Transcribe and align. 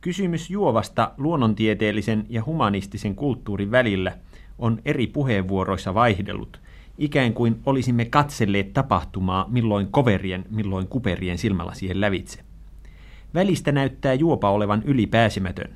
Kysymys 0.00 0.50
juovasta 0.50 1.12
luonnontieteellisen 1.16 2.26
ja 2.28 2.44
humanistisen 2.44 3.14
kulttuurin 3.14 3.70
välillä 3.70 4.12
on 4.58 4.78
eri 4.84 5.06
puheenvuoroissa 5.06 5.94
vaihdellut, 5.94 6.60
ikään 6.98 7.34
kuin 7.34 7.60
olisimme 7.66 8.04
katselleet 8.04 8.72
tapahtumaa 8.72 9.46
milloin 9.48 9.86
koverien, 9.90 10.44
milloin 10.50 10.88
kuperien 10.88 11.38
silmälasien 11.38 12.00
lävitse. 12.00 12.40
Välistä 13.34 13.72
näyttää 13.72 14.14
juopa 14.14 14.50
olevan 14.50 14.82
ylipääsemätön. 14.84 15.74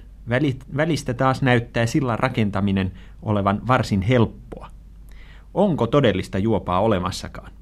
Välistä 0.77 1.15
taas 1.15 1.43
näyttää 1.43 1.87
sillan 1.87 2.19
rakentaminen 2.19 2.93
olevan 3.23 3.67
varsin 3.67 4.03
helppoa. 4.03 4.71
Onko 5.55 5.87
todellista 5.87 6.39
juopaa 6.39 6.81
olemassakaan? 6.81 7.53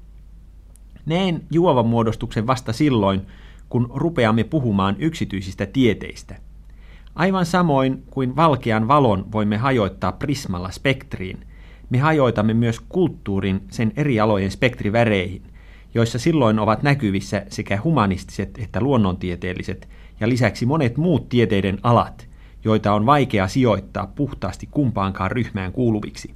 Näen 1.05 1.43
juovan 1.51 1.85
muodostuksen 1.85 2.47
vasta 2.47 2.73
silloin, 2.73 3.21
kun 3.69 3.91
rupeamme 3.93 4.43
puhumaan 4.43 4.95
yksityisistä 4.99 5.65
tieteistä– 5.65 6.35
Aivan 7.15 7.45
samoin 7.45 8.03
kuin 8.11 8.35
valkean 8.35 8.87
valon 8.87 9.31
voimme 9.31 9.57
hajoittaa 9.57 10.11
prismalla 10.11 10.71
spektriin, 10.71 11.39
me 11.89 11.97
hajoitamme 11.97 12.53
myös 12.53 12.79
kulttuurin 12.79 13.61
sen 13.71 13.91
eri 13.97 14.19
alojen 14.19 14.51
spektriväreihin, 14.51 15.41
joissa 15.93 16.19
silloin 16.19 16.59
ovat 16.59 16.83
näkyvissä 16.83 17.45
sekä 17.49 17.79
humanistiset 17.83 18.57
että 18.57 18.81
luonnontieteelliset 18.81 19.89
ja 20.19 20.29
lisäksi 20.29 20.65
monet 20.65 20.97
muut 20.97 21.29
tieteiden 21.29 21.79
alat, 21.83 22.27
joita 22.63 22.93
on 22.93 23.05
vaikea 23.05 23.47
sijoittaa 23.47 24.07
puhtaasti 24.15 24.67
kumpaankaan 24.71 25.31
ryhmään 25.31 25.71
kuuluviksi. 25.71 26.33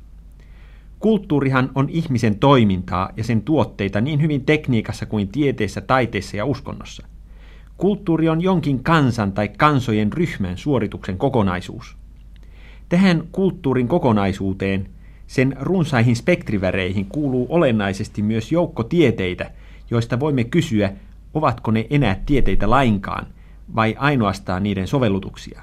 Kulttuurihan 1.00 1.72
on 1.76 1.90
ihmisen 1.90 2.40
toimintaa 2.40 3.10
ja 3.18 3.24
sen 3.24 3.42
tuotteita 3.42 4.02
niin 4.02 4.22
hyvin 4.22 4.46
tekniikassa 4.46 5.06
kuin 5.06 5.28
tieteessä, 5.28 5.82
taiteessa 5.82 6.38
ja 6.38 6.46
uskonnossa– 6.46 7.08
Kulttuuri 7.78 8.30
on 8.30 8.42
jonkin 8.42 8.84
kansan 8.84 9.32
tai 9.32 9.48
kansojen 9.48 10.14
ryhmän 10.14 10.58
suorituksen 10.58 11.18
kokonaisuus. 11.18 11.98
Tähän 12.90 13.24
kulttuurin 13.32 13.88
kokonaisuuteen, 13.88 14.90
sen 15.28 15.56
runsaihin 15.60 16.16
spektriväreihin 16.16 17.06
kuuluu 17.06 17.48
olennaisesti 17.50 18.22
myös 18.22 18.52
joukko 18.52 18.84
tieteitä, 18.84 19.52
joista 19.92 20.20
voimme 20.20 20.44
kysyä, 20.44 20.94
ovatko 21.34 21.72
ne 21.72 21.88
enää 21.90 22.22
tieteitä 22.26 22.70
lainkaan 22.70 23.28
vai 23.76 23.96
ainoastaan 23.98 24.64
niiden 24.64 24.88
sovellutuksia. 24.88 25.62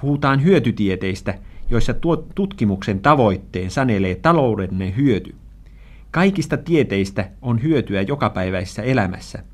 Puhutaan 0.00 0.44
hyötytieteistä, 0.44 1.34
joissa 1.70 1.94
tuo 1.94 2.16
tutkimuksen 2.16 3.00
tavoitteen 3.00 3.70
sanelee 3.70 4.14
taloudellinen 4.14 4.96
hyöty. 4.96 5.34
Kaikista 6.10 6.56
tieteistä 6.56 7.30
on 7.42 7.62
hyötyä 7.62 8.02
jokapäiväisessä 8.02 8.82
elämässä– 8.82 9.42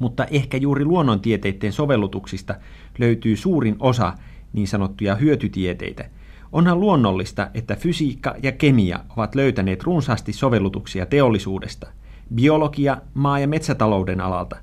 mutta 0.00 0.24
ehkä 0.24 0.56
juuri 0.56 0.84
luonnontieteiden 0.84 1.72
sovellutuksista 1.72 2.54
löytyy 2.98 3.36
suurin 3.36 3.76
osa 3.78 4.12
niin 4.52 4.68
sanottuja 4.68 5.14
hyötytieteitä. 5.14 6.04
Onhan 6.52 6.80
luonnollista, 6.80 7.50
että 7.54 7.76
fysiikka 7.76 8.34
ja 8.42 8.52
kemia 8.52 9.00
ovat 9.16 9.34
löytäneet 9.34 9.82
runsaasti 9.82 10.32
sovellutuksia 10.32 11.06
teollisuudesta, 11.06 11.86
biologia, 12.34 12.96
maa- 13.14 13.38
ja 13.38 13.48
metsätalouden 13.48 14.20
alalta, 14.20 14.56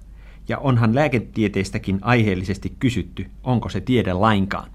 ja 0.47 0.57
onhan 0.57 0.95
lääketieteestäkin 0.95 1.99
aiheellisesti 2.01 2.73
kysytty, 2.79 3.25
onko 3.43 3.69
se 3.69 3.81
tiede 3.81 4.13
lainkaan. 4.13 4.69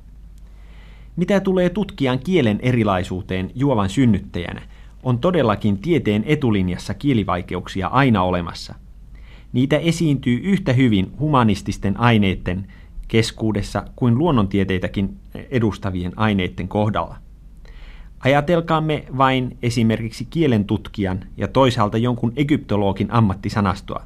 Mitä 1.16 1.40
tulee 1.40 1.70
tutkijan 1.70 2.18
kielen 2.18 2.58
erilaisuuteen 2.62 3.50
juovan 3.54 3.88
synnyttäjänä, 3.88 4.62
on 5.02 5.18
todellakin 5.18 5.78
tieteen 5.78 6.24
etulinjassa 6.26 6.94
kielivaikeuksia 6.94 7.86
aina 7.86 8.22
olemassa. 8.22 8.74
Niitä 9.52 9.78
esiintyy 9.78 10.40
yhtä 10.42 10.72
hyvin 10.72 11.12
humanististen 11.20 12.00
aineiden 12.00 12.66
keskuudessa 13.08 13.84
kuin 13.96 14.18
luonnontieteitäkin 14.18 15.16
edustavien 15.50 16.12
aineiden 16.16 16.68
kohdalla. 16.68 17.16
Ajatelkaamme 18.20 19.04
vain 19.16 19.56
esimerkiksi 19.62 20.24
kielentutkijan 20.30 21.24
ja 21.36 21.48
toisaalta 21.48 21.98
jonkun 21.98 22.32
egyptologin 22.36 23.12
ammattisanastoa. 23.12 24.02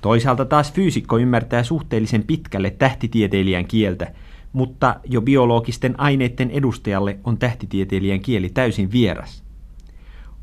Toisaalta 0.00 0.44
taas 0.44 0.72
fyysikko 0.72 1.18
ymmärtää 1.18 1.62
suhteellisen 1.62 2.22
pitkälle 2.22 2.70
tähtitieteilijän 2.70 3.66
kieltä, 3.66 4.12
mutta 4.52 5.00
jo 5.04 5.22
biologisten 5.22 6.00
aineiden 6.00 6.50
edustajalle 6.50 7.18
on 7.24 7.38
tähtitieteilijän 7.38 8.20
kieli 8.20 8.48
täysin 8.48 8.92
vieras. 8.92 9.47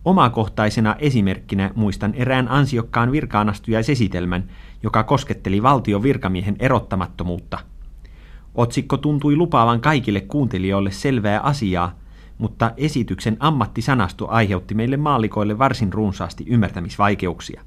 Omakohtaisena 0.06 0.96
esimerkkinä 1.00 1.72
muistan 1.76 2.14
erään 2.14 2.48
ansiokkaan 2.48 3.12
virkaanastujaisesitelmän, 3.12 4.44
joka 4.84 5.04
kosketteli 5.04 5.64
valtion 5.64 6.04
virkamiehen 6.04 6.56
erottamattomuutta. 6.60 7.60
Otsikko 8.56 8.98
tuntui 8.98 9.36
lupaavan 9.36 9.82
kaikille 9.82 10.22
kuuntelijoille 10.22 10.92
selvää 10.92 11.40
asiaa, 11.40 11.96
mutta 12.38 12.72
esityksen 12.78 13.38
ammattisanasto 13.40 14.28
aiheutti 14.30 14.74
meille 14.74 14.98
maalikoille 14.98 15.58
varsin 15.58 15.94
runsaasti 15.94 16.46
ymmärtämisvaikeuksia. 16.48 17.62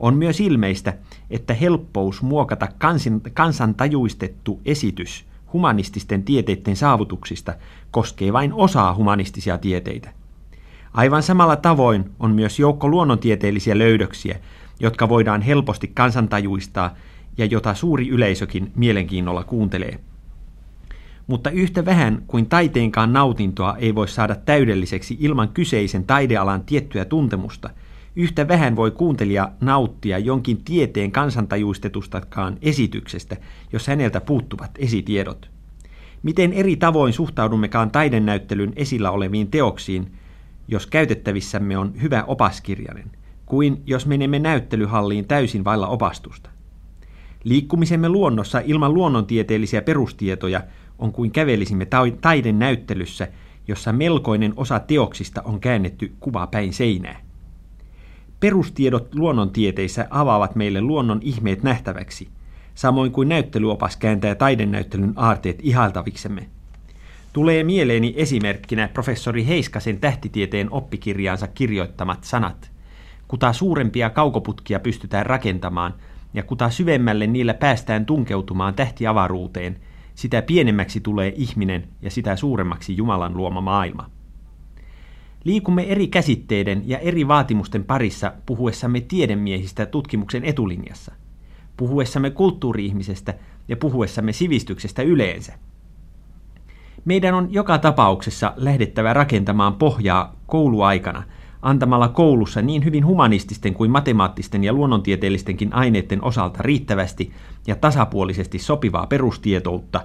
On 0.00 0.14
myös 0.14 0.40
ilmeistä, 0.40 0.94
että 1.30 1.54
helppous 1.54 2.22
muokata 2.22 2.68
kansin, 2.78 3.20
kansantajuistettu 3.34 4.60
esitys 4.64 5.24
humanististen 5.52 6.22
tieteiden 6.22 6.76
saavutuksista 6.76 7.54
koskee 7.90 8.32
vain 8.32 8.52
osaa 8.52 8.94
humanistisia 8.94 9.58
tieteitä– 9.58 10.12
Aivan 10.94 11.22
samalla 11.22 11.56
tavoin 11.56 12.10
on 12.20 12.30
myös 12.30 12.58
joukko 12.58 12.88
luonnontieteellisiä 12.88 13.78
löydöksiä, 13.78 14.38
jotka 14.80 15.08
voidaan 15.08 15.42
helposti 15.42 15.90
kansantajuistaa 15.94 16.94
ja 17.38 17.44
jota 17.44 17.74
suuri 17.74 18.08
yleisökin 18.08 18.72
mielenkiinnolla 18.76 19.44
kuuntelee. 19.44 19.98
Mutta 21.26 21.50
yhtä 21.50 21.84
vähän 21.84 22.22
kuin 22.26 22.46
taiteenkaan 22.46 23.12
nautintoa 23.12 23.76
ei 23.76 23.94
voi 23.94 24.08
saada 24.08 24.34
täydelliseksi 24.34 25.16
ilman 25.20 25.48
kyseisen 25.48 26.04
taidealan 26.04 26.64
tiettyä 26.64 27.04
tuntemusta, 27.04 27.70
yhtä 28.16 28.48
vähän 28.48 28.76
voi 28.76 28.90
kuuntelija 28.90 29.52
nauttia 29.60 30.18
jonkin 30.18 30.64
tieteen 30.64 31.12
kansantajuistetustakaan 31.12 32.58
esityksestä, 32.62 33.36
jos 33.72 33.86
häneltä 33.86 34.20
puuttuvat 34.20 34.70
esitiedot. 34.78 35.50
Miten 36.22 36.52
eri 36.52 36.76
tavoin 36.76 37.12
suhtaudummekaan 37.12 37.90
taidenäyttelyn 37.90 38.72
esillä 38.76 39.10
oleviin 39.10 39.50
teoksiin– 39.50 40.12
jos 40.72 40.86
käytettävissämme 40.86 41.78
on 41.78 41.92
hyvä 42.02 42.24
opaskirjainen, 42.26 43.10
kuin 43.46 43.82
jos 43.86 44.06
menemme 44.06 44.38
näyttelyhalliin 44.38 45.26
täysin 45.26 45.64
vailla 45.64 45.86
opastusta. 45.86 46.50
Liikkumisemme 47.44 48.08
luonnossa 48.08 48.62
ilman 48.64 48.94
luonnontieteellisiä 48.94 49.82
perustietoja 49.82 50.62
on 50.98 51.12
kuin 51.12 51.30
kävelisimme 51.30 51.86
taiden 52.20 52.58
näyttelyssä, 52.58 53.28
jossa 53.68 53.92
melkoinen 53.92 54.52
osa 54.56 54.78
teoksista 54.78 55.42
on 55.42 55.60
käännetty 55.60 56.12
kuva 56.20 56.46
päin 56.46 56.72
seinää. 56.72 57.20
Perustiedot 58.40 59.14
luonnontieteissä 59.14 60.06
avaavat 60.10 60.54
meille 60.54 60.80
luonnon 60.80 61.18
ihmeet 61.22 61.62
nähtäväksi, 61.62 62.28
samoin 62.74 63.12
kuin 63.12 63.28
näyttelyopas 63.28 63.96
kääntää 63.96 64.34
taidennäyttelyn 64.34 65.12
aarteet 65.16 65.58
ihailtaviksemme– 65.62 66.46
Tulee 67.32 67.64
mieleeni 67.64 68.14
esimerkkinä 68.16 68.88
professori 68.88 69.46
Heiskasen 69.46 70.00
tähtitieteen 70.00 70.72
oppikirjaansa 70.72 71.48
kirjoittamat 71.48 72.24
sanat. 72.24 72.70
Kuta 73.28 73.52
suurempia 73.52 74.10
kaukoputkia 74.10 74.80
pystytään 74.80 75.26
rakentamaan 75.26 75.94
ja 76.34 76.42
kuta 76.42 76.70
syvemmälle 76.70 77.26
niillä 77.26 77.54
päästään 77.54 78.06
tunkeutumaan 78.06 78.74
tähtiavaruuteen, 78.74 79.80
sitä 80.14 80.42
pienemmäksi 80.42 81.00
tulee 81.00 81.32
ihminen 81.36 81.88
ja 82.02 82.10
sitä 82.10 82.36
suuremmaksi 82.36 82.96
Jumalan 82.96 83.36
luoma 83.36 83.60
maailma. 83.60 84.10
Liikumme 85.44 85.82
eri 85.82 86.06
käsitteiden 86.06 86.82
ja 86.86 86.98
eri 86.98 87.28
vaatimusten 87.28 87.84
parissa 87.84 88.32
puhuessamme 88.46 89.00
tiedemiehistä 89.00 89.86
tutkimuksen 89.86 90.44
etulinjassa, 90.44 91.12
puhuessamme 91.76 92.30
kulttuuri-ihmisestä 92.30 93.34
ja 93.68 93.76
puhuessamme 93.76 94.32
sivistyksestä 94.32 95.02
yleensä– 95.02 95.52
meidän 97.04 97.34
on 97.34 97.52
joka 97.52 97.78
tapauksessa 97.78 98.52
lähdettävä 98.56 99.12
rakentamaan 99.12 99.74
pohjaa 99.74 100.36
kouluaikana, 100.46 101.22
antamalla 101.62 102.08
koulussa 102.08 102.62
niin 102.62 102.84
hyvin 102.84 103.06
humanististen 103.06 103.74
kuin 103.74 103.90
matemaattisten 103.90 104.64
ja 104.64 104.72
luonnontieteellistenkin 104.72 105.74
aineiden 105.74 106.24
osalta 106.24 106.58
riittävästi 106.62 107.32
ja 107.66 107.76
tasapuolisesti 107.76 108.58
sopivaa 108.58 109.06
perustietoutta, 109.06 110.00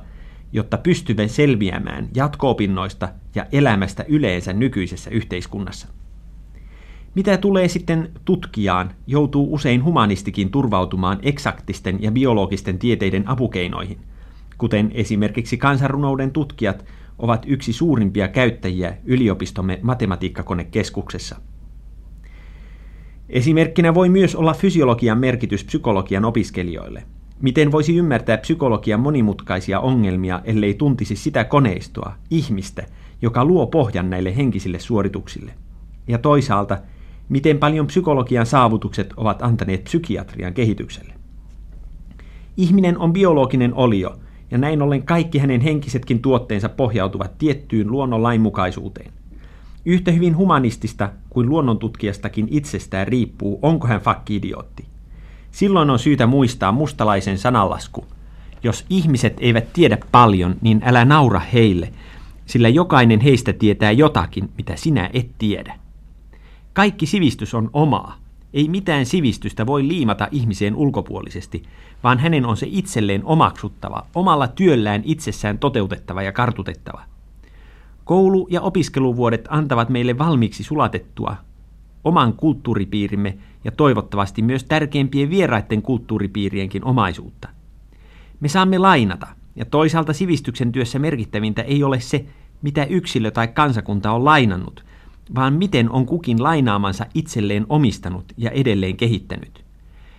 jotta 0.53 0.77
pystymme 0.77 1.27
selviämään 1.27 2.09
jatko-opinnoista 2.15 3.09
ja 3.35 3.45
elämästä 3.51 4.05
yleensä 4.07 4.53
nykyisessä 4.53 5.09
yhteiskunnassa. 5.09 5.88
Mitä 7.15 7.38
tulee 7.38 7.67
sitten 7.67 8.11
tutkijaan, 8.25 8.91
joutuu 9.07 9.53
usein 9.53 9.83
humanistikin 9.83 10.51
turvautumaan 10.51 11.19
eksaktisten 11.21 12.03
ja 12.03 12.11
biologisten 12.11 12.79
tieteiden 12.79 13.29
apukeinoihin– 13.29 13.99
kuten 14.57 14.92
esimerkiksi 14.94 15.57
kansanrunouden 15.57 16.31
tutkijat 16.31 16.86
ovat 17.18 17.45
yksi 17.48 17.74
suurimpia 17.74 18.27
käyttäjiä 18.27 18.98
yliopistomme 19.06 19.80
matematiikkakonekeskuksessa. 19.81 21.36
Esimerkkinä 23.30 23.94
voi 23.94 24.09
myös 24.09 24.36
olla 24.36 24.54
fysiologian 24.54 25.18
merkitys 25.18 25.63
psykologian 25.63 26.25
opiskelijoille. 26.25 27.04
Miten 27.42 27.71
voisi 27.71 27.95
ymmärtää 27.95 28.38
psykologian 28.38 29.00
monimutkaisia 29.00 29.80
ongelmia, 29.80 30.42
ellei 30.44 30.74
tuntisi 30.74 31.15
sitä 31.15 31.44
koneistoa, 31.44 32.13
ihmistä, 32.30 32.83
joka 33.21 33.45
luo 33.45 33.68
pohjan 33.68 34.09
näille 34.09 34.36
henkisille 34.36 34.80
suorituksille? 34.80 35.54
Ja 36.07 36.18
toisaalta, 36.18 36.77
miten 37.30 37.57
paljon 37.57 37.88
psykologian 37.88 38.45
saavutukset 38.45 39.13
ovat 39.18 39.42
antaneet 39.42 39.83
psykiatrian 39.83 40.54
kehitykselle? 40.54 41.13
Ihminen 42.57 42.98
on 42.98 43.13
biologinen 43.13 43.74
olio, 43.74 44.15
ja 44.51 44.57
näin 44.57 44.81
ollen 44.81 45.03
kaikki 45.03 45.38
hänen 45.38 45.61
henkisetkin 45.61 46.21
tuotteensa 46.21 46.69
pohjautuvat 46.69 47.38
tiettyyn 47.38 47.91
luonnon 47.91 48.23
lainmukaisuuteen. 48.23 49.11
Yhtä 49.85 50.11
hyvin 50.11 50.38
humanistista 50.38 51.09
kuin 51.29 51.49
luonnontutkijastakin 51.49 52.47
itsestään 52.51 53.07
riippuu, 53.07 53.59
onko 53.61 53.88
hän 53.88 54.01
fakki-idiootti. 54.01 54.85
Silloin 55.51 55.89
on 55.89 55.99
syytä 55.99 56.27
muistaa 56.27 56.71
mustalaisen 56.71 57.38
sanallasku. 57.38 58.05
Jos 58.63 58.85
ihmiset 58.89 59.38
eivät 59.39 59.73
tiedä 59.73 59.97
paljon, 60.11 60.55
niin 60.61 60.81
älä 60.85 61.05
naura 61.05 61.39
heille, 61.39 61.94
sillä 62.45 62.69
jokainen 62.69 63.19
heistä 63.19 63.53
tietää 63.53 63.91
jotakin, 63.91 64.49
mitä 64.57 64.75
sinä 64.75 65.09
et 65.13 65.29
tiedä. 65.38 65.75
Kaikki 66.73 67.05
sivistys 67.05 67.53
on 67.53 67.69
omaa. 67.73 68.26
Ei 68.53 68.69
mitään 68.69 69.05
sivistystä 69.05 69.65
voi 69.65 69.88
liimata 69.88 70.27
ihmiseen 70.31 70.75
ulkopuolisesti, 70.75 71.63
vaan 72.03 72.19
hänen 72.19 72.45
on 72.45 72.57
se 72.57 72.67
itselleen 72.69 73.25
omaksuttava, 73.25 74.05
omalla 74.15 74.47
työllään 74.47 75.01
itsessään 75.05 75.59
toteutettava 75.59 76.21
ja 76.21 76.31
kartutettava. 76.31 77.03
Koulu- 78.05 78.47
ja 78.49 78.61
opiskeluvuodet 78.61 79.45
antavat 79.49 79.89
meille 79.89 80.17
valmiiksi 80.17 80.63
sulatettua 80.63 81.35
oman 82.03 82.33
kulttuuripiirimme 82.33 83.38
ja 83.63 83.71
toivottavasti 83.71 84.41
myös 84.41 84.63
tärkeimpien 84.63 85.29
vieraiden 85.29 85.81
kulttuuripiirienkin 85.81 86.85
omaisuutta. 86.85 87.49
Me 88.39 88.47
saamme 88.47 88.77
lainata, 88.77 89.27
ja 89.55 89.65
toisaalta 89.65 90.13
sivistyksen 90.13 90.71
työssä 90.71 90.99
merkittävintä 90.99 91.61
ei 91.61 91.83
ole 91.83 91.99
se, 91.99 92.25
mitä 92.61 92.83
yksilö 92.85 93.31
tai 93.31 93.47
kansakunta 93.47 94.11
on 94.11 94.25
lainannut, 94.25 94.85
vaan 95.35 95.53
miten 95.53 95.91
on 95.91 96.06
kukin 96.06 96.44
lainaamansa 96.44 97.06
itselleen 97.13 97.65
omistanut 97.69 98.25
ja 98.38 98.51
edelleen 98.51 98.97
kehittänyt. 98.97 99.65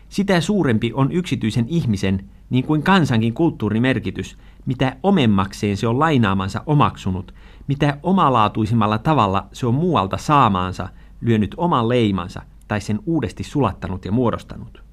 Sitä 0.08 0.40
suurempi 0.40 0.92
on 0.94 1.12
yksityisen 1.12 1.64
ihmisen, 1.68 2.24
niin 2.50 2.64
kuin 2.64 2.82
kansankin 2.82 3.34
kulttuurimerkitys, 3.34 4.38
mitä 4.66 4.96
omemmakseen 5.02 5.76
se 5.76 5.88
on 5.88 5.98
lainaamansa 5.98 6.62
omaksunut, 6.66 7.34
mitä 7.66 7.98
omalaatuisimmalla 8.02 8.98
tavalla 8.98 9.46
se 9.52 9.66
on 9.66 9.74
muualta 9.74 10.16
saamaansa, 10.16 10.88
lyönyt 11.20 11.54
oman 11.56 11.88
leimansa 11.88 12.42
tai 12.68 12.80
sen 12.80 13.00
uudesti 13.06 13.44
sulattanut 13.44 14.04
ja 14.04 14.12
muodostanut. 14.12 14.87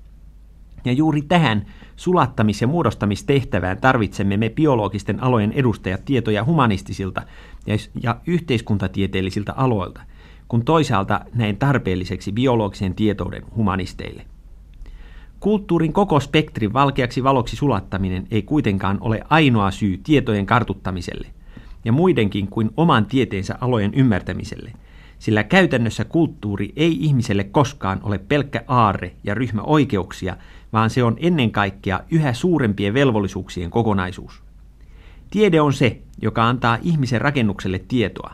Ja 0.86 0.94
juuri 0.94 1.22
tähän 1.22 1.66
sulattamis- 1.96 2.62
ja 2.62 2.68
muodostamistehtävään 2.68 3.78
tarvitsemme 3.78 4.38
me 4.38 4.50
biologisten 4.50 5.24
alojen 5.24 5.52
edustajat 5.52 6.06
tietoja 6.06 6.44
humanistisilta 6.44 7.22
ja, 8.04 8.18
yhteiskuntatieteellisiltä 8.28 9.54
aloilta, 9.54 10.02
kun 10.48 10.66
toisaalta 10.66 11.22
näin 11.34 11.58
tarpeelliseksi 11.58 12.32
biologisen 12.32 12.96
tietouden 12.96 13.44
humanisteille. 13.56 14.26
Kulttuurin 15.40 15.94
koko 15.94 16.20
spektrin 16.20 16.74
valkeaksi 16.74 17.24
valoksi 17.24 17.56
sulattaminen 17.56 18.28
ei 18.32 18.42
kuitenkaan 18.42 18.98
ole 19.02 19.22
ainoa 19.30 19.72
syy 19.72 19.98
tietojen 20.04 20.46
kartuttamiselle 20.46 21.28
ja 21.86 21.92
muidenkin 21.92 22.48
kuin 22.48 22.72
oman 22.78 23.06
tieteensä 23.06 23.58
alojen 23.62 23.94
ymmärtämiselle, 23.94 24.72
sillä 25.26 25.44
käytännössä 25.44 26.06
kulttuuri 26.06 26.74
ei 26.76 26.98
ihmiselle 27.00 27.44
koskaan 27.44 28.00
ole 28.04 28.18
pelkkä 28.18 28.64
aarre 28.68 29.16
ja 29.24 29.34
ryhmä 29.34 29.62
oikeuksia, 29.62 30.38
vaan 30.74 30.90
se 30.90 31.04
on 31.04 31.16
ennen 31.20 31.52
kaikkea 31.52 32.00
yhä 32.12 32.34
suurempien 32.34 32.94
velvollisuuksien 32.94 33.72
kokonaisuus. 33.72 34.44
Tiede 35.32 35.62
on 35.62 35.74
se, 35.74 36.02
joka 36.22 36.48
antaa 36.48 36.78
ihmisen 36.82 37.22
rakennukselle 37.22 37.80
tietoa. 37.80 38.34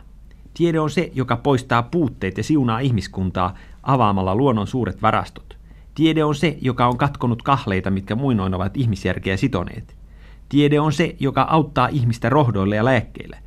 Tiede 0.54 0.80
on 0.80 0.90
se, 0.90 1.10
joka 1.14 1.36
poistaa 1.36 1.82
puutteet 1.82 2.36
ja 2.36 2.44
siunaa 2.44 2.78
ihmiskuntaa 2.78 3.54
avaamalla 3.82 4.34
luonnon 4.34 4.66
suuret 4.66 5.02
varastot. 5.02 5.56
Tiede 5.94 6.24
on 6.24 6.34
se, 6.34 6.58
joka 6.60 6.86
on 6.86 6.98
katkonut 6.98 7.42
kahleita, 7.42 7.90
mitkä 7.90 8.14
muinoin 8.14 8.54
ovat 8.54 8.76
ihmisjärkeä 8.76 9.36
sitoneet. 9.36 9.96
Tiede 10.48 10.80
on 10.80 10.92
se, 10.92 11.16
joka 11.20 11.42
auttaa 11.42 11.88
ihmistä 11.88 12.28
rohdoille 12.28 12.76
ja 12.76 12.84
lääkkeillä. 12.84 13.38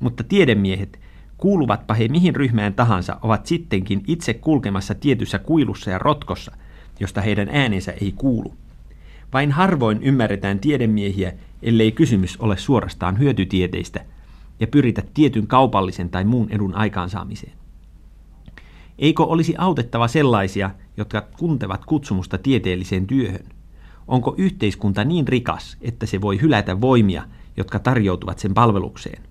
Mutta 0.00 0.24
tiedemiehet, 0.24 1.03
kuuluvatpa 1.36 1.94
he 1.94 2.08
mihin 2.08 2.36
ryhmään 2.36 2.74
tahansa, 2.74 3.18
ovat 3.22 3.46
sittenkin 3.46 4.02
itse 4.06 4.34
kulkemassa 4.34 4.94
tietyssä 4.94 5.38
kuilussa 5.38 5.90
ja 5.90 5.98
rotkossa, 5.98 6.52
josta 7.00 7.20
heidän 7.20 7.48
äänensä 7.52 7.92
ei 7.92 8.12
kuulu. 8.12 8.54
Vain 9.32 9.52
harvoin 9.52 10.02
ymmärretään 10.02 10.58
tiedemiehiä, 10.58 11.32
ellei 11.62 11.92
kysymys 11.92 12.36
ole 12.40 12.56
suorastaan 12.56 13.18
hyötytieteistä 13.18 14.04
ja 14.60 14.66
pyritä 14.66 15.02
tietyn 15.14 15.46
kaupallisen 15.46 16.10
tai 16.10 16.24
muun 16.24 16.50
edun 16.50 16.74
aikaansaamiseen. 16.74 17.52
Eikö 18.98 19.22
olisi 19.22 19.54
autettava 19.58 20.08
sellaisia, 20.08 20.70
jotka 20.96 21.26
tuntevat 21.38 21.84
kutsumusta 21.84 22.38
tieteelliseen 22.38 23.06
työhön? 23.06 23.46
Onko 24.08 24.34
yhteiskunta 24.38 25.04
niin 25.04 25.28
rikas, 25.28 25.76
että 25.80 26.06
se 26.06 26.20
voi 26.20 26.40
hylätä 26.40 26.80
voimia, 26.80 27.22
jotka 27.56 27.78
tarjoutuvat 27.78 28.38
sen 28.38 28.54
palvelukseen? 28.54 29.22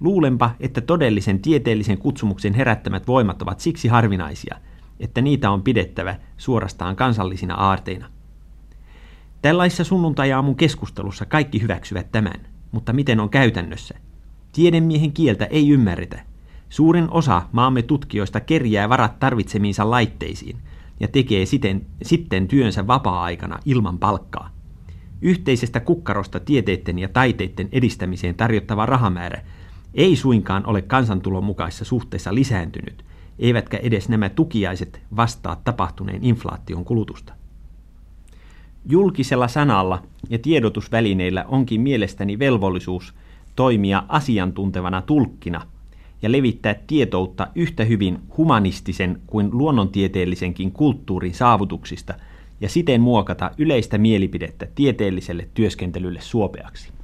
Luulenpa, 0.00 0.50
että 0.60 0.80
todellisen 0.80 1.40
tieteellisen 1.40 1.98
kutsumuksen 1.98 2.54
herättämät 2.54 3.06
voimat 3.06 3.42
ovat 3.42 3.60
siksi 3.60 3.88
harvinaisia, 3.88 4.56
että 5.00 5.20
niitä 5.20 5.50
on 5.50 5.62
pidettävä 5.62 6.16
suorastaan 6.36 6.96
kansallisina 6.96 7.54
aarteina. 7.54 8.10
Tällaisessa 9.42 9.84
sunnuntajaamun 9.84 10.56
keskustelussa 10.56 11.26
kaikki 11.26 11.62
hyväksyvät 11.62 12.12
tämän, 12.12 12.40
mutta 12.72 12.92
miten 12.92 13.20
on 13.20 13.30
käytännössä? 13.30 13.94
Tiedemiehen 14.52 15.12
kieltä 15.12 15.44
ei 15.44 15.70
ymmärretä. 15.70 16.20
Suurin 16.68 17.10
osa 17.10 17.42
maamme 17.52 17.82
tutkijoista 17.82 18.40
kerjää 18.40 18.88
varat 18.88 19.18
tarvitsemiinsa 19.18 19.90
laitteisiin 19.90 20.56
ja 21.00 21.08
tekee 21.08 21.46
siten, 21.46 21.86
sitten 22.02 22.48
työnsä 22.48 22.86
vapaa-aikana 22.86 23.58
ilman 23.64 23.98
palkkaa. 23.98 24.50
Yhteisestä 25.22 25.80
kukkarosta 25.80 26.40
tieteiden 26.40 26.98
ja 26.98 27.08
taiteiden 27.08 27.68
edistämiseen 27.72 28.34
tarjottava 28.34 28.86
rahamäärä 28.86 29.42
ei 29.94 30.16
suinkaan 30.16 30.66
ole 30.66 30.82
kansantulon 30.82 31.44
mukaisessa 31.44 31.84
suhteessa 31.84 32.34
lisääntynyt, 32.34 33.04
eivätkä 33.38 33.76
edes 33.76 34.08
nämä 34.08 34.28
tukiaiset 34.28 35.00
vastaa 35.16 35.60
tapahtuneen 35.64 36.24
inflaation 36.24 36.84
kulutusta. 36.84 37.32
Julkisella 38.86 39.48
sanalla 39.48 40.02
ja 40.28 40.38
tiedotusvälineillä 40.38 41.44
onkin 41.48 41.80
mielestäni 41.80 42.38
velvollisuus 42.38 43.14
toimia 43.56 44.02
asiantuntevana 44.08 45.02
tulkkina 45.02 45.66
ja 46.22 46.32
levittää 46.32 46.74
tietoutta 46.86 47.48
yhtä 47.54 47.84
hyvin 47.84 48.18
humanistisen 48.36 49.20
kuin 49.26 49.48
luonnontieteellisenkin 49.52 50.72
kulttuurin 50.72 51.34
saavutuksista 51.34 52.14
ja 52.60 52.68
siten 52.68 53.00
muokata 53.00 53.50
yleistä 53.58 53.98
mielipidettä 53.98 54.66
tieteelliselle 54.74 55.48
työskentelylle 55.54 56.20
suopeaksi. 56.20 56.99